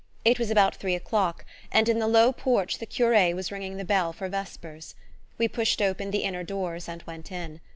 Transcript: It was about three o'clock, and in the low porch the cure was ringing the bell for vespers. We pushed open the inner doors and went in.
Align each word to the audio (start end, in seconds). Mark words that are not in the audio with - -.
It 0.25 0.39
was 0.39 0.49
about 0.49 0.73
three 0.77 0.95
o'clock, 0.95 1.45
and 1.71 1.87
in 1.87 1.99
the 1.99 2.07
low 2.07 2.31
porch 2.33 2.79
the 2.79 2.87
cure 2.87 3.35
was 3.35 3.51
ringing 3.51 3.77
the 3.77 3.85
bell 3.85 4.11
for 4.13 4.27
vespers. 4.29 4.95
We 5.37 5.47
pushed 5.47 5.79
open 5.79 6.09
the 6.09 6.23
inner 6.23 6.43
doors 6.43 6.89
and 6.89 7.03
went 7.03 7.31
in. 7.31 7.61